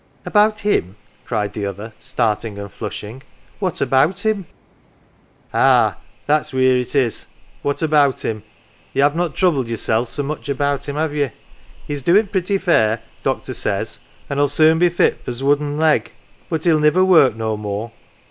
[0.25, 0.95] "About him,"
[1.25, 4.47] cried the other, starting and flushing;*' what about him?""
[5.53, 7.27] Ah that's wheer it is.
[7.61, 8.41] What about him?
[8.93, 11.29] Ye have not troubled yoursel' so much about him, have ye?
[11.85, 16.11] He's doin' pretty fair, doctor says, an 1 '11 soon be fit for's wooden leg.
[16.49, 17.91] But he'll niver work no more.